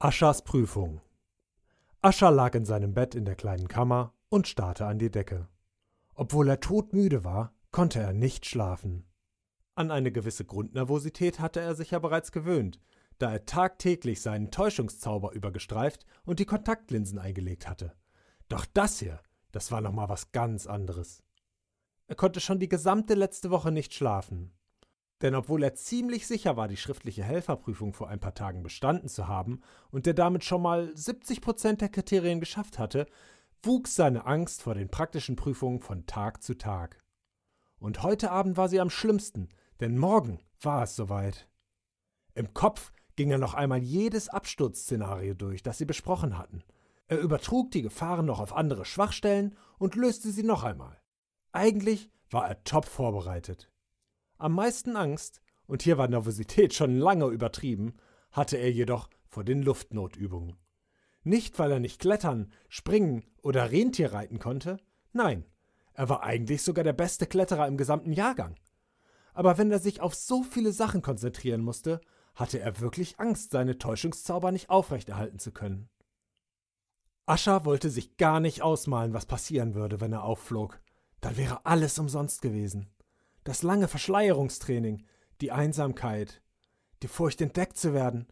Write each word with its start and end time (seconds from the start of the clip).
Aschers 0.00 0.42
Prüfung 0.42 1.00
Ascher 2.02 2.32
lag 2.32 2.54
in 2.54 2.64
seinem 2.64 2.92
Bett 2.92 3.14
in 3.14 3.24
der 3.24 3.36
kleinen 3.36 3.68
Kammer 3.68 4.12
und 4.28 4.48
starrte 4.48 4.86
an 4.86 4.98
die 4.98 5.10
Decke. 5.10 5.48
Obwohl 6.14 6.48
er 6.48 6.60
todmüde 6.60 7.24
war, 7.24 7.54
konnte 7.70 8.00
er 8.00 8.12
nicht 8.12 8.44
schlafen. 8.44 9.06
An 9.76 9.92
eine 9.92 10.10
gewisse 10.10 10.44
Grundnervosität 10.44 11.38
hatte 11.38 11.60
er 11.60 11.76
sich 11.76 11.92
ja 11.92 12.00
bereits 12.00 12.32
gewöhnt, 12.32 12.80
da 13.18 13.32
er 13.32 13.46
tagtäglich 13.46 14.20
seinen 14.20 14.50
Täuschungszauber 14.50 15.32
übergestreift 15.32 16.04
und 16.24 16.40
die 16.40 16.44
Kontaktlinsen 16.44 17.18
eingelegt 17.18 17.68
hatte. 17.68 17.94
Doch 18.48 18.66
das 18.66 18.98
hier, 18.98 19.22
das 19.52 19.70
war 19.70 19.80
noch 19.80 19.92
mal 19.92 20.08
was 20.08 20.32
ganz 20.32 20.66
anderes. 20.66 21.22
Er 22.08 22.16
konnte 22.16 22.40
schon 22.40 22.58
die 22.58 22.68
gesamte 22.68 23.14
letzte 23.14 23.50
Woche 23.50 23.70
nicht 23.70 23.94
schlafen. 23.94 24.52
Denn 25.24 25.34
obwohl 25.34 25.62
er 25.62 25.74
ziemlich 25.74 26.26
sicher 26.26 26.58
war, 26.58 26.68
die 26.68 26.76
schriftliche 26.76 27.24
Helferprüfung 27.24 27.94
vor 27.94 28.10
ein 28.10 28.20
paar 28.20 28.34
Tagen 28.34 28.62
bestanden 28.62 29.08
zu 29.08 29.26
haben 29.26 29.62
und 29.90 30.06
er 30.06 30.12
damit 30.12 30.44
schon 30.44 30.60
mal 30.60 30.94
70 30.94 31.40
Prozent 31.40 31.80
der 31.80 31.88
Kriterien 31.88 32.40
geschafft 32.40 32.78
hatte, 32.78 33.06
wuchs 33.62 33.96
seine 33.96 34.26
Angst 34.26 34.60
vor 34.60 34.74
den 34.74 34.90
praktischen 34.90 35.34
Prüfungen 35.34 35.80
von 35.80 36.04
Tag 36.04 36.42
zu 36.42 36.58
Tag. 36.58 37.02
Und 37.78 38.02
heute 38.02 38.32
Abend 38.32 38.58
war 38.58 38.68
sie 38.68 38.80
am 38.80 38.90
schlimmsten, 38.90 39.48
denn 39.80 39.96
morgen 39.96 40.40
war 40.60 40.82
es 40.82 40.94
soweit. 40.94 41.48
Im 42.34 42.52
Kopf 42.52 42.92
ging 43.16 43.30
er 43.30 43.38
noch 43.38 43.54
einmal 43.54 43.82
jedes 43.82 44.28
Absturzszenario 44.28 45.32
durch, 45.32 45.62
das 45.62 45.78
sie 45.78 45.86
besprochen 45.86 46.36
hatten. 46.36 46.62
Er 47.06 47.18
übertrug 47.18 47.70
die 47.70 47.80
Gefahren 47.80 48.26
noch 48.26 48.40
auf 48.40 48.54
andere 48.54 48.84
Schwachstellen 48.84 49.56
und 49.78 49.94
löste 49.94 50.30
sie 50.30 50.42
noch 50.42 50.64
einmal. 50.64 51.00
Eigentlich 51.52 52.10
war 52.28 52.46
er 52.46 52.62
top 52.64 52.84
vorbereitet. 52.84 53.70
Am 54.36 54.52
meisten 54.52 54.96
Angst, 54.96 55.40
und 55.66 55.82
hier 55.82 55.96
war 55.96 56.08
Nervosität 56.08 56.74
schon 56.74 56.98
lange 56.98 57.26
übertrieben, 57.26 57.94
hatte 58.32 58.56
er 58.56 58.70
jedoch 58.70 59.08
vor 59.28 59.44
den 59.44 59.62
Luftnotübungen. 59.62 60.56
Nicht, 61.22 61.58
weil 61.58 61.70
er 61.70 61.80
nicht 61.80 62.00
klettern, 62.00 62.52
springen 62.68 63.24
oder 63.42 63.70
Rentier 63.70 64.12
reiten 64.12 64.38
konnte, 64.38 64.78
nein, 65.12 65.44
er 65.94 66.08
war 66.08 66.24
eigentlich 66.24 66.62
sogar 66.62 66.84
der 66.84 66.92
beste 66.92 67.26
Kletterer 67.26 67.68
im 67.68 67.76
gesamten 67.76 68.12
Jahrgang. 68.12 68.56
Aber 69.32 69.56
wenn 69.56 69.70
er 69.70 69.78
sich 69.78 70.00
auf 70.00 70.14
so 70.14 70.42
viele 70.42 70.72
Sachen 70.72 71.00
konzentrieren 71.00 71.62
musste, 71.62 72.00
hatte 72.34 72.58
er 72.58 72.80
wirklich 72.80 73.20
Angst, 73.20 73.52
seine 73.52 73.78
Täuschungszauber 73.78 74.50
nicht 74.50 74.68
aufrechterhalten 74.68 75.38
zu 75.38 75.52
können. 75.52 75.88
Ascher 77.26 77.64
wollte 77.64 77.88
sich 77.88 78.16
gar 78.16 78.40
nicht 78.40 78.62
ausmalen, 78.62 79.14
was 79.14 79.26
passieren 79.26 79.74
würde, 79.74 80.00
wenn 80.00 80.12
er 80.12 80.24
aufflog. 80.24 80.80
Dann 81.20 81.36
wäre 81.36 81.64
alles 81.64 81.98
umsonst 81.98 82.42
gewesen 82.42 82.93
das 83.44 83.62
lange 83.62 83.88
Verschleierungstraining, 83.88 85.06
die 85.40 85.52
Einsamkeit, 85.52 86.42
die 87.02 87.08
Furcht 87.08 87.40
entdeckt 87.40 87.76
zu 87.76 87.94
werden, 87.94 88.26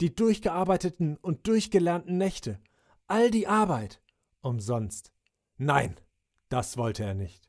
die 0.00 0.14
durchgearbeiteten 0.14 1.16
und 1.16 1.46
durchgelernten 1.46 2.16
Nächte, 2.16 2.60
all 3.06 3.30
die 3.30 3.46
Arbeit, 3.46 4.00
umsonst. 4.42 5.12
Nein, 5.56 5.96
das 6.48 6.76
wollte 6.76 7.04
er 7.04 7.14
nicht. 7.14 7.48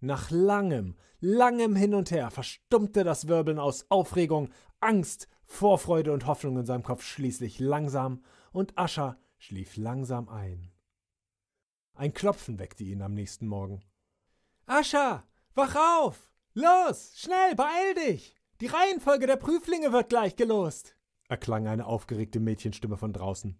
Nach 0.00 0.30
langem, 0.30 0.96
langem 1.20 1.76
Hin 1.76 1.94
und 1.94 2.10
Her 2.10 2.30
verstummte 2.30 3.04
das 3.04 3.26
Wirbeln 3.28 3.58
aus 3.58 3.90
Aufregung, 3.90 4.50
Angst, 4.80 5.28
Vorfreude 5.44 6.12
und 6.12 6.26
Hoffnung 6.26 6.58
in 6.58 6.66
seinem 6.66 6.82
Kopf 6.82 7.02
schließlich 7.02 7.58
langsam, 7.58 8.22
und 8.52 8.78
Ascher 8.78 9.18
schlief 9.36 9.76
langsam 9.76 10.28
ein. 10.28 10.70
Ein 11.94 12.14
Klopfen 12.14 12.58
weckte 12.58 12.84
ihn 12.84 13.02
am 13.02 13.14
nächsten 13.14 13.46
Morgen. 13.46 13.82
Ascher, 14.66 15.24
wach 15.54 15.74
auf! 15.74 16.33
Los, 16.56 17.14
schnell, 17.16 17.56
beeil 17.56 17.94
dich! 17.94 18.36
Die 18.60 18.68
Reihenfolge 18.68 19.26
der 19.26 19.34
Prüflinge 19.34 19.92
wird 19.92 20.08
gleich 20.08 20.36
gelost! 20.36 20.96
erklang 21.28 21.66
eine 21.66 21.84
aufgeregte 21.84 22.38
Mädchenstimme 22.38 22.96
von 22.96 23.12
draußen. 23.12 23.58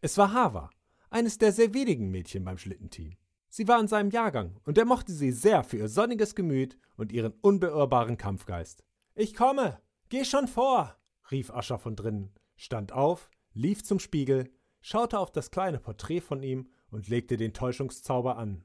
Es 0.00 0.18
war 0.18 0.32
Hava, 0.32 0.70
eines 1.10 1.38
der 1.38 1.52
sehr 1.52 1.72
wenigen 1.74 2.10
Mädchen 2.10 2.44
beim 2.44 2.58
Schlittenteam. 2.58 3.16
Sie 3.50 3.68
war 3.68 3.78
in 3.78 3.86
seinem 3.86 4.10
Jahrgang 4.10 4.56
und 4.64 4.76
er 4.78 4.84
mochte 4.84 5.12
sie 5.12 5.30
sehr 5.30 5.62
für 5.62 5.76
ihr 5.76 5.88
sonniges 5.88 6.34
Gemüt 6.34 6.76
und 6.96 7.12
ihren 7.12 7.34
unbeirrbaren 7.40 8.16
Kampfgeist. 8.16 8.82
Ich 9.14 9.34
komme! 9.34 9.80
Geh 10.08 10.24
schon 10.24 10.48
vor! 10.48 10.96
rief 11.30 11.52
Ascher 11.52 11.78
von 11.78 11.94
drinnen, 11.94 12.34
stand 12.56 12.90
auf, 12.90 13.30
lief 13.52 13.84
zum 13.84 14.00
Spiegel, 14.00 14.50
schaute 14.80 15.20
auf 15.20 15.30
das 15.30 15.52
kleine 15.52 15.78
Porträt 15.78 16.20
von 16.20 16.42
ihm 16.42 16.68
und 16.90 17.06
legte 17.06 17.36
den 17.36 17.52
Täuschungszauber 17.52 18.36
an. 18.36 18.64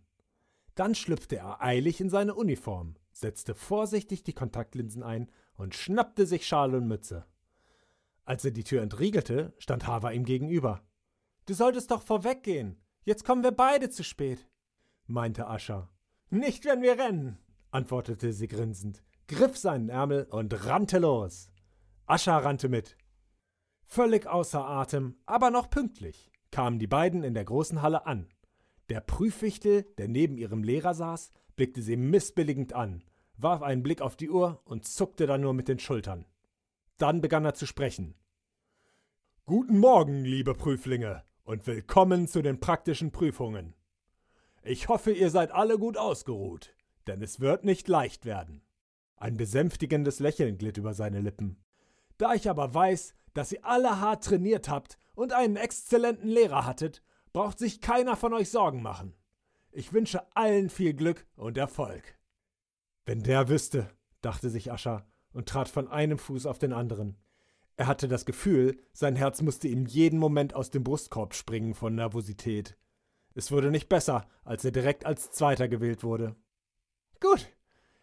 Dann 0.74 0.96
schlüpfte 0.96 1.36
er 1.36 1.62
eilig 1.62 2.02
in 2.02 2.10
seine 2.10 2.34
Uniform, 2.34 2.96
setzte 3.20 3.56
vorsichtig 3.56 4.24
die 4.24 4.34
Kontaktlinsen 4.34 5.04
ein 5.04 5.30
und 5.56 5.76
schnappte 5.76 6.26
sich 6.26 6.48
Schal 6.48 6.74
und 6.76 6.88
Mütze. 6.88 7.26
Als 8.26 8.46
er 8.46 8.52
die 8.52 8.64
Tür 8.64 8.82
entriegelte, 8.82 9.54
stand 9.58 9.88
Hava 9.88 10.12
ihm 10.12 10.24
gegenüber. 10.24 10.82
Du 11.46 11.54
solltest 11.54 11.92
doch 11.92 12.02
vorweggehen. 12.02 12.80
Jetzt 13.04 13.26
kommen 13.26 13.44
wir 13.44 13.52
beide 13.52 13.90
zu 13.90 14.04
spät, 14.04 14.48
meinte 15.08 15.48
Ascher. 15.48 15.90
Nicht, 16.30 16.66
wenn 16.66 16.82
wir 16.82 17.00
rennen, 17.00 17.40
antwortete 17.72 18.34
sie 18.34 18.48
grinsend, 18.48 19.04
griff 19.28 19.58
seinen 19.58 19.90
Ärmel 19.90 20.28
und 20.30 20.66
rannte 20.66 21.00
los. 21.00 21.52
Ascher 22.06 22.38
rannte 22.38 22.70
mit. 22.70 22.98
Völlig 23.84 24.28
außer 24.28 24.64
Atem, 24.64 25.16
aber 25.26 25.50
noch 25.50 25.72
pünktlich, 25.72 26.32
kamen 26.52 26.78
die 26.78 26.88
beiden 26.88 27.24
in 27.24 27.34
der 27.34 27.46
großen 27.46 27.82
Halle 27.82 28.06
an. 28.06 28.30
Der 28.90 29.02
Prüfwichtel, 29.02 29.84
der 29.98 30.08
neben 30.08 30.38
ihrem 30.38 30.64
Lehrer 30.64 30.94
saß, 30.94 31.32
blickte 31.56 31.82
sie 31.82 31.98
missbilligend 31.98 32.74
an 32.74 33.04
warf 33.42 33.62
einen 33.62 33.84
Blick 33.84 34.02
auf 34.02 34.16
die 34.16 34.30
Uhr 34.30 34.62
und 34.66 34.86
zuckte 34.86 35.26
dann 35.26 35.42
nur 35.42 35.54
mit 35.54 35.68
den 35.68 35.80
Schultern. 35.80 36.26
Dann 36.98 37.22
begann 37.22 37.46
er 37.46 37.54
zu 37.54 37.66
sprechen. 37.66 38.16
Guten 39.46 39.80
Morgen, 39.80 40.26
liebe 40.26 40.54
Prüflinge, 40.54 41.24
und 41.44 41.66
willkommen 41.66 42.28
zu 42.28 42.42
den 42.42 42.60
praktischen 42.60 43.12
Prüfungen. 43.12 43.74
Ich 44.62 44.90
hoffe, 44.90 45.12
ihr 45.12 45.30
seid 45.30 45.52
alle 45.52 45.80
gut 45.80 45.98
ausgeruht, 45.98 46.76
denn 47.08 47.22
es 47.22 47.40
wird 47.40 47.64
nicht 47.64 47.88
leicht 47.88 48.26
werden. 48.26 48.62
Ein 49.16 49.38
besänftigendes 49.38 50.20
Lächeln 50.20 50.58
glitt 50.58 50.78
über 50.78 50.94
seine 50.94 51.22
Lippen. 51.22 51.64
Da 52.18 52.34
ich 52.34 52.50
aber 52.50 52.74
weiß, 52.74 53.16
dass 53.34 53.52
ihr 53.52 53.66
alle 53.66 54.02
hart 54.02 54.26
trainiert 54.26 54.70
habt 54.70 55.00
und 55.16 55.34
einen 55.34 55.56
exzellenten 55.56 56.30
Lehrer 56.30 56.66
hattet, 56.66 57.02
braucht 57.32 57.58
sich 57.58 57.80
keiner 57.80 58.18
von 58.18 58.34
euch 58.34 58.50
Sorgen 58.50 58.82
machen. 58.82 59.16
Ich 59.72 59.94
wünsche 59.94 60.24
allen 60.36 60.70
viel 60.70 60.94
Glück 60.94 61.26
und 61.36 61.58
Erfolg. 61.58 62.19
Wenn 63.10 63.24
der 63.24 63.50
wüsste, 63.50 63.90
dachte 64.22 64.52
sich 64.52 64.72
Ascher 64.72 65.04
und 65.34 65.50
trat 65.50 65.68
von 65.68 65.88
einem 65.88 66.20
Fuß 66.20 66.46
auf 66.46 66.60
den 66.60 66.74
anderen. 66.74 67.18
Er 67.76 67.88
hatte 67.88 68.08
das 68.08 68.24
Gefühl, 68.24 68.80
sein 68.94 69.16
Herz 69.16 69.42
musste 69.42 69.68
ihm 69.68 69.88
jeden 69.88 70.20
Moment 70.20 70.54
aus 70.54 70.70
dem 70.70 70.84
Brustkorb 70.84 71.34
springen 71.34 71.74
von 71.74 71.96
Nervosität. 71.96 72.78
Es 73.34 73.52
wurde 73.52 73.72
nicht 73.72 73.90
besser, 73.90 74.30
als 74.44 74.64
er 74.64 74.70
direkt 74.70 75.08
als 75.08 75.32
Zweiter 75.32 75.68
gewählt 75.68 76.04
wurde. 76.04 76.36
Gut. 77.20 77.48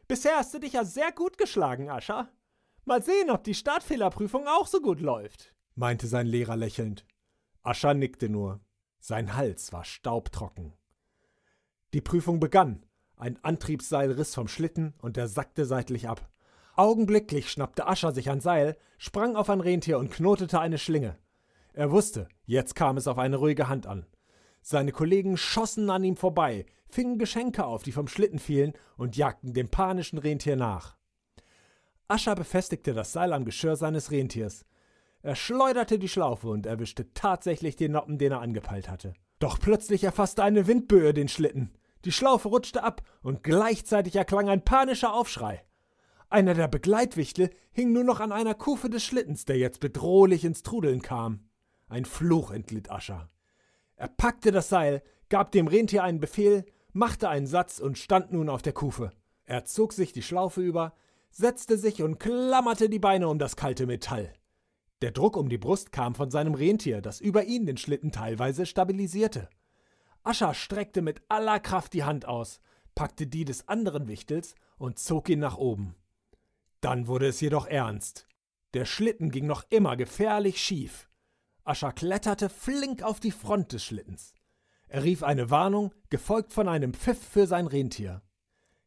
Bisher 0.09 0.39
hast 0.39 0.53
du 0.55 0.59
dich 0.59 0.72
ja 0.72 0.84
sehr 0.84 1.12
gut 1.12 1.39
geschlagen, 1.39 1.89
Ascher. 1.89 2.28
Mal 2.84 3.00
sehen, 3.00 3.31
ob 3.31 3.45
die 3.45 3.55
Startfehlerprüfung 3.55 4.49
auch 4.49 4.66
so 4.66 4.81
gut 4.81 5.00
läuft, 5.00 5.55
meinte 5.77 6.09
sein 6.09 6.27
Lehrer 6.27 6.56
lächelnd. 6.56 7.06
Ascher 7.62 7.95
nickte 7.95 8.28
nur. 8.28 8.59
Sein 8.99 9.37
Hals 9.37 9.72
war 9.72 9.84
staubtrocken. 9.84 10.72
Die 11.95 12.00
Prüfung 12.00 12.41
begann, 12.41 12.84
ein 13.16 13.38
Antriebsseil 13.43 14.12
riss 14.12 14.34
vom 14.34 14.49
Schlitten 14.49 14.94
und 15.00 15.16
er 15.16 15.28
sackte 15.28 15.65
seitlich 15.65 16.09
ab. 16.09 16.28
Augenblicklich 16.75 17.50
schnappte 17.50 17.87
Ascher 17.87 18.12
sich 18.12 18.31
ein 18.31 18.41
Seil, 18.41 18.77
sprang 18.99 19.37
auf 19.37 19.49
ein 19.49 19.60
Rentier 19.60 19.99
und 19.99 20.10
knotete 20.10 20.60
eine 20.60 20.78
Schlinge. 20.78 21.16
Er 21.72 21.91
wusste, 21.91 22.28
jetzt 22.44 22.75
kam 22.75 22.97
es 22.97 23.06
auf 23.06 23.19
eine 23.19 23.37
ruhige 23.37 23.69
Hand 23.69 23.87
an. 23.87 24.06
Seine 24.60 24.93
Kollegen 24.93 25.37
schossen 25.37 25.88
an 25.91 26.04
ihm 26.04 26.16
vorbei, 26.16 26.66
fingen 26.88 27.19
Geschenke 27.19 27.65
auf, 27.65 27.82
die 27.82 27.93
vom 27.93 28.09
Schlitten 28.09 28.38
fielen, 28.38 28.72
und 28.97 29.16
jagten 29.16 29.54
dem 29.54 29.69
panischen 29.69 30.19
Rentier 30.19 30.56
nach. 30.56 30.97
Ascher 32.09 32.34
befestigte 32.34 32.93
das 32.93 33.12
Seil 33.12 33.33
am 33.33 33.44
Geschirr 33.44 33.77
seines 33.77 34.10
Rentiers. 34.10 34.65
Er 35.22 35.34
schleuderte 35.34 35.98
die 35.98 36.09
Schlaufe 36.09 36.48
und 36.48 36.66
erwischte 36.66 37.12
tatsächlich 37.12 37.77
den 37.77 37.92
Noppen, 37.92 38.18
den 38.18 38.33
er 38.33 38.41
angepeilt 38.41 38.89
hatte. 38.89 39.15
Doch 39.39 39.59
plötzlich 39.59 40.04
erfasste 40.04 40.42
eine 40.42 40.66
Windböe 40.66 41.13
den 41.13 41.28
Schlitten. 41.28 41.72
Die 42.06 42.12
Schlaufe 42.12 42.47
rutschte 42.47 42.84
ab 42.84 43.03
und 43.20 43.42
gleichzeitig 43.42 44.14
erklang 44.14 44.48
ein 44.48 44.64
panischer 44.64 45.12
Aufschrei. 45.12 45.64
Einer 46.28 46.54
der 46.54 46.68
Begleitwichtel 46.68 47.50
hing 47.72 47.92
nur 47.92 48.04
noch 48.04 48.20
an 48.20 48.30
einer 48.30 48.54
Kufe 48.54 48.88
des 48.88 49.03
Schlittens, 49.04 49.44
der 49.44 49.58
jetzt 49.58 49.80
bedrohlich 49.80 50.44
ins 50.44 50.62
Trudeln 50.62 51.03
kam. 51.03 51.48
Ein 51.88 52.04
Fluch 52.04 52.53
entglitt 52.53 52.92
Ascher. 52.92 53.28
Er 53.97 54.06
packte 54.06 54.53
das 54.53 54.68
Seil, 54.68 55.03
gab 55.30 55.50
dem 55.50 55.66
Rentier 55.66 56.04
einen 56.04 56.20
Befehl, 56.20 56.64
machte 56.92 57.28
einen 57.28 57.48
Satz 57.48 57.80
und 57.80 57.98
stand 57.98 58.30
nun 58.30 58.50
auf 58.50 58.62
der 58.62 58.72
Kufe. 58.72 59.10
Er 59.44 59.64
zog 59.64 59.92
sich 59.92 60.12
die 60.12 60.22
Schlaufe 60.22 60.60
über, 60.60 60.94
setzte 61.32 61.76
sich 61.76 62.04
und 62.04 62.20
klammerte 62.20 62.88
die 62.88 63.00
Beine 63.00 63.26
um 63.26 63.41
das 63.41 63.56
kalte 63.56 63.84
Metall. 63.84 64.32
Der 65.03 65.10
Druck 65.10 65.36
um 65.36 65.48
die 65.48 65.58
Brust 65.58 65.91
kam 65.91 66.14
von 66.14 66.30
seinem 66.30 66.54
Rentier, 66.54 67.00
das 67.00 67.20
über 67.20 67.47
ihn 67.47 67.66
den 67.66 67.78
Schlitten 67.78 68.12
teilweise 68.12 68.64
stabilisierte. 68.64 69.48
Ascher 70.27 70.55
streckte 70.55 71.03
mit 71.03 71.23
aller 71.28 71.61
Kraft 71.61 71.93
die 71.93 72.03
Hand 72.03 72.27
aus, 72.27 72.61
packte 72.97 73.28
die 73.28 73.45
des 73.45 73.69
anderen 73.69 74.09
Wichtels 74.09 74.57
und 74.77 74.99
zog 74.99 75.28
ihn 75.28 75.39
nach 75.39 75.57
oben. 75.57 75.95
Dann 76.81 77.07
wurde 77.07 77.28
es 77.28 77.41
jedoch 77.41 77.67
ernst. 77.67 78.27
Der 78.75 78.87
Schlitten 78.87 79.31
ging 79.31 79.47
noch 79.47 79.65
immer 79.71 79.97
gefährlich 79.97 80.61
schief. 80.61 81.09
Ascher 81.63 81.93
kletterte 81.93 82.49
flink 82.49 83.05
auf 83.05 83.21
die 83.21 83.31
Front 83.31 83.73
des 83.73 83.84
Schlittens. 83.84 84.34
Er 84.89 85.05
rief 85.05 85.23
eine 85.23 85.51
Warnung, 85.51 85.95
gefolgt 86.11 86.53
von 86.53 86.69
einem 86.69 86.93
Pfiff 86.93 87.23
für 87.23 87.47
sein 87.47 87.69
Rentier. 87.69 88.23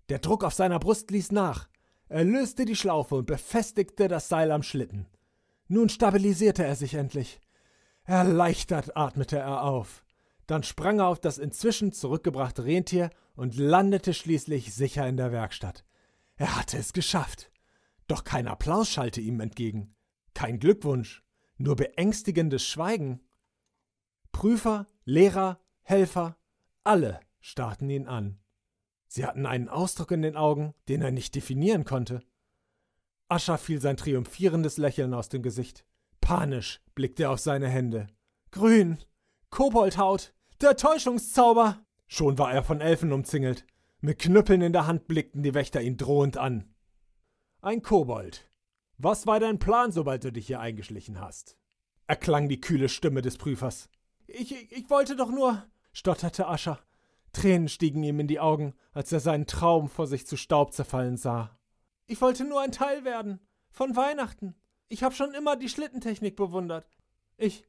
Der 0.09 0.19
Druck 0.19 0.43
auf 0.43 0.53
seiner 0.53 0.79
Brust 0.79 1.09
ließ 1.09 1.31
nach. 1.31 1.69
Er 2.09 2.25
löste 2.25 2.65
die 2.65 2.75
Schlaufe 2.75 3.15
und 3.15 3.27
befestigte 3.27 4.09
das 4.09 4.27
Seil 4.27 4.51
am 4.51 4.63
Schlitten. 4.63 5.07
Nun 5.69 5.87
stabilisierte 5.87 6.65
er 6.65 6.75
sich 6.75 6.95
endlich. 6.95 7.39
Erleichtert 8.03 8.97
atmete 8.97 9.37
er 9.37 9.63
auf. 9.63 10.03
Dann 10.49 10.63
sprang 10.63 10.97
er 10.97 11.05
auf 11.05 11.19
das 11.19 11.37
inzwischen 11.37 11.91
zurückgebrachte 11.91 12.65
Rentier 12.65 13.11
und 13.35 13.55
landete 13.55 14.15
schließlich 14.15 14.73
sicher 14.73 15.07
in 15.07 15.15
der 15.15 15.31
Werkstatt. 15.31 15.85
Er 16.37 16.55
hatte 16.55 16.79
es 16.79 16.91
geschafft. 16.91 17.51
Doch 18.07 18.23
kein 18.23 18.47
Applaus 18.47 18.89
schallte 18.89 19.21
ihm 19.21 19.41
entgegen. 19.41 19.93
Kein 20.33 20.57
Glückwunsch, 20.57 21.23
nur 21.57 21.75
beängstigendes 21.75 22.65
Schweigen. 22.65 23.21
Prüfer, 24.31 24.87
Lehrer, 25.05 25.59
Helfer, 25.83 26.35
alle 26.83 27.19
starrten 27.41 27.87
ihn 27.87 28.07
an. 28.07 28.39
Sie 29.07 29.27
hatten 29.27 29.45
einen 29.45 29.69
Ausdruck 29.69 30.09
in 30.09 30.23
den 30.23 30.35
Augen, 30.35 30.73
den 30.87 31.03
er 31.03 31.11
nicht 31.11 31.35
definieren 31.35 31.85
konnte. 31.85 32.23
Ascher 33.27 33.59
fiel 33.59 33.79
sein 33.79 33.97
triumphierendes 33.97 34.77
Lächeln 34.77 35.13
aus 35.13 35.29
dem 35.29 35.43
Gesicht. 35.43 35.85
Panisch 36.21 36.81
blickte 36.95 37.25
er 37.25 37.31
auf 37.33 37.39
seine 37.39 37.69
Hände. 37.69 38.07
Grün, 38.49 38.97
Koboldhaut, 39.51 40.33
der 40.61 40.75
Täuschungszauber! 40.75 41.79
Schon 42.07 42.37
war 42.37 42.51
er 42.51 42.63
von 42.63 42.81
Elfen 42.81 43.11
umzingelt. 43.11 43.65
Mit 44.01 44.19
Knüppeln 44.19 44.61
in 44.61 44.73
der 44.73 44.87
Hand 44.87 45.07
blickten 45.07 45.43
die 45.43 45.53
Wächter 45.53 45.81
ihn 45.81 45.97
drohend 45.97 46.37
an. 46.37 46.73
Ein 47.61 47.81
Kobold. 47.81 48.49
Was 48.97 49.27
war 49.27 49.39
dein 49.39 49.59
Plan, 49.59 49.91
sobald 49.91 50.23
du 50.23 50.31
dich 50.31 50.47
hier 50.47 50.59
eingeschlichen 50.59 51.19
hast? 51.19 51.59
erklang 52.09 52.49
die 52.49 52.59
kühle 52.59 52.89
Stimme 52.89 53.21
des 53.21 53.37
Prüfers. 53.37 53.87
Ich, 54.25 54.51
ich, 54.71 54.89
wollte 54.89 55.15
doch 55.15 55.29
nur, 55.29 55.63
stotterte 55.93 56.47
Ascher. 56.47 56.79
Tränen 57.33 57.69
stiegen 57.69 58.03
ihm 58.03 58.19
in 58.19 58.27
die 58.27 58.39
Augen, 58.39 58.73
als 58.91 59.11
er 59.11 59.19
seinen 59.19 59.45
Traum 59.45 59.87
vor 59.87 60.07
sich 60.07 60.25
zu 60.25 60.35
Staub 60.35 60.73
zerfallen 60.73 61.17
sah. 61.17 61.59
Ich 62.07 62.19
wollte 62.19 62.45
nur 62.45 62.61
ein 62.61 62.71
Teil 62.71 63.05
werden. 63.05 63.39
Von 63.69 63.95
Weihnachten. 63.95 64.55
Ich 64.87 65.03
habe 65.03 65.13
schon 65.13 65.35
immer 65.35 65.55
die 65.55 65.69
Schlittentechnik 65.69 66.35
bewundert. 66.35 66.89
Ich, 67.37 67.63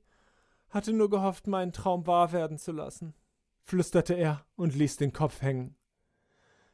hatte 0.71 0.93
nur 0.93 1.11
gehofft, 1.11 1.47
meinen 1.47 1.73
Traum 1.73 2.07
wahr 2.07 2.33
werden 2.33 2.59
zu 2.59 2.73
lassen, 2.73 3.15
flüsterte 3.61 4.15
er 4.15 4.45
und 4.57 4.75
ließ 4.75 4.97
den 4.97 5.13
Kopf 5.13 5.43
hängen. 5.43 5.77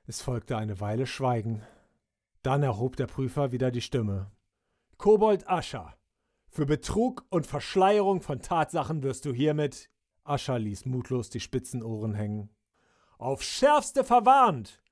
Es 0.07 0.23
folgte 0.23 0.57
eine 0.57 0.81
Weile 0.81 1.07
Schweigen. 1.07 1.63
Dann 2.43 2.63
erhob 2.63 2.97
der 2.97 3.09
Prüfer 3.09 3.51
wieder 3.51 3.71
die 3.71 3.81
Stimme. 3.81 4.31
Kobold 4.99 5.49
Ascher, 5.49 5.97
für 6.57 6.65
Betrug 6.65 7.27
und 7.29 7.47
Verschleierung 7.47 8.23
von 8.23 8.41
Tatsachen 8.41 9.03
wirst 9.03 9.27
du 9.27 9.35
hiermit. 9.35 9.91
Ascher 10.25 10.59
ließ 10.59 10.87
mutlos 10.87 11.29
die 11.29 11.41
spitzen 11.41 11.83
Ohren 11.83 12.15
hängen. 12.15 12.49
Auf 13.19 13.43
schärfste 13.43 14.05
verwarnt! 14.05 14.83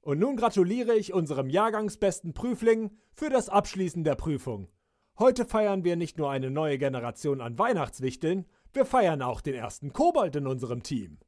Und 0.00 0.20
nun 0.20 0.36
gratuliere 0.36 0.94
ich 0.94 1.12
unserem 1.12 1.50
Jahrgangsbesten 1.50 2.34
Prüfling 2.34 2.96
für 3.14 3.30
das 3.30 3.48
Abschließen 3.48 4.04
der 4.04 4.14
Prüfung. 4.14 4.68
Heute 5.18 5.44
feiern 5.44 5.82
wir 5.82 5.96
nicht 5.96 6.16
nur 6.16 6.30
eine 6.30 6.48
neue 6.48 6.78
Generation 6.78 7.40
an 7.40 7.58
Weihnachtswichteln, 7.58 8.46
wir 8.72 8.84
feiern 8.84 9.20
auch 9.20 9.40
den 9.40 9.54
ersten 9.54 9.92
Kobold 9.92 10.36
in 10.36 10.46
unserem 10.46 10.84
Team. 10.84 11.18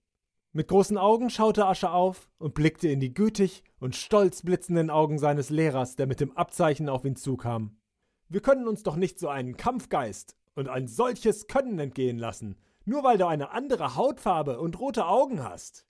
Mit 0.52 0.68
großen 0.68 0.96
Augen 0.96 1.28
schaute 1.28 1.66
Asche 1.66 1.90
auf 1.90 2.28
und 2.38 2.54
blickte 2.54 2.88
in 2.88 3.00
die 3.00 3.12
gütig 3.12 3.64
und 3.80 3.96
stolz 3.96 4.42
blitzenden 4.42 4.90
Augen 4.90 5.18
seines 5.18 5.50
Lehrers, 5.50 5.96
der 5.96 6.06
mit 6.06 6.20
dem 6.20 6.36
Abzeichen 6.36 6.88
auf 6.88 7.04
ihn 7.04 7.16
zukam. 7.16 7.78
Wir 8.28 8.40
können 8.40 8.68
uns 8.68 8.84
doch 8.84 8.94
nicht 8.94 9.18
so 9.18 9.28
einen 9.28 9.56
Kampfgeist 9.56 10.36
und 10.54 10.68
ein 10.68 10.86
solches 10.86 11.48
Können 11.48 11.80
entgehen 11.80 12.18
lassen, 12.18 12.54
nur 12.84 13.02
weil 13.02 13.18
du 13.18 13.26
eine 13.26 13.50
andere 13.50 13.96
Hautfarbe 13.96 14.60
und 14.60 14.78
rote 14.78 15.06
Augen 15.06 15.42
hast, 15.42 15.84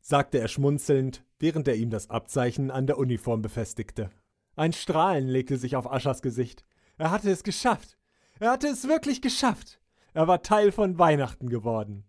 sagte 0.00 0.40
er 0.40 0.48
schmunzelnd, 0.48 1.24
während 1.38 1.68
er 1.68 1.76
ihm 1.76 1.90
das 1.90 2.10
Abzeichen 2.10 2.72
an 2.72 2.88
der 2.88 2.98
Uniform 2.98 3.42
befestigte. 3.42 4.10
Ein 4.56 4.72
Strahlen 4.72 5.28
legte 5.28 5.56
sich 5.56 5.76
auf 5.76 5.88
Aschers 5.88 6.20
Gesicht. 6.20 6.64
Er 6.98 7.12
hatte 7.12 7.30
es 7.30 7.44
geschafft. 7.44 7.96
Er 8.40 8.50
hatte 8.50 8.66
es 8.66 8.88
wirklich 8.88 9.22
geschafft. 9.22 9.80
Er 10.14 10.26
war 10.26 10.42
Teil 10.42 10.72
von 10.72 10.98
Weihnachten 10.98 11.48
geworden. 11.48 12.07